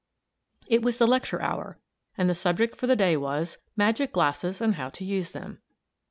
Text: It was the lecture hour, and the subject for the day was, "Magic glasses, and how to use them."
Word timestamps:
It 0.65 0.81
was 0.81 0.97
the 0.97 1.05
lecture 1.05 1.39
hour, 1.43 1.77
and 2.17 2.27
the 2.27 2.33
subject 2.33 2.75
for 2.75 2.87
the 2.87 2.95
day 2.95 3.15
was, 3.15 3.59
"Magic 3.75 4.11
glasses, 4.13 4.59
and 4.59 4.73
how 4.73 4.89
to 4.89 5.05
use 5.05 5.29
them." 5.29 5.59